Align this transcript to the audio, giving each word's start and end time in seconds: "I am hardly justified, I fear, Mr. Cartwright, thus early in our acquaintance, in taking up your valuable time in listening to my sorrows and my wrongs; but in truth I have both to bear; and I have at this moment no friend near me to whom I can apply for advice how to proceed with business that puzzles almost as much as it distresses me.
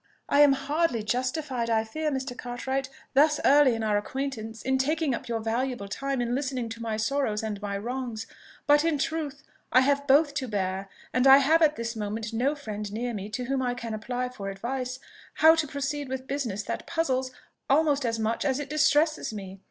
"I 0.27 0.39
am 0.39 0.53
hardly 0.53 1.03
justified, 1.03 1.69
I 1.69 1.83
fear, 1.83 2.09
Mr. 2.09 2.35
Cartwright, 2.35 2.89
thus 3.13 3.39
early 3.45 3.75
in 3.75 3.83
our 3.83 3.99
acquaintance, 3.99 4.63
in 4.63 4.79
taking 4.79 5.13
up 5.13 5.27
your 5.27 5.39
valuable 5.41 5.87
time 5.87 6.21
in 6.21 6.33
listening 6.33 6.69
to 6.69 6.81
my 6.81 6.97
sorrows 6.97 7.43
and 7.43 7.61
my 7.61 7.77
wrongs; 7.77 8.25
but 8.65 8.83
in 8.83 8.97
truth 8.97 9.43
I 9.71 9.81
have 9.81 10.07
both 10.07 10.33
to 10.33 10.47
bear; 10.47 10.89
and 11.13 11.27
I 11.27 11.37
have 11.37 11.61
at 11.61 11.75
this 11.75 11.95
moment 11.95 12.33
no 12.33 12.55
friend 12.55 12.91
near 12.91 13.13
me 13.13 13.29
to 13.29 13.43
whom 13.43 13.61
I 13.61 13.75
can 13.75 13.93
apply 13.93 14.29
for 14.29 14.49
advice 14.49 14.97
how 15.35 15.53
to 15.53 15.67
proceed 15.67 16.09
with 16.09 16.25
business 16.25 16.63
that 16.63 16.87
puzzles 16.87 17.29
almost 17.69 18.03
as 18.03 18.17
much 18.17 18.43
as 18.43 18.59
it 18.59 18.71
distresses 18.71 19.31
me. 19.31 19.59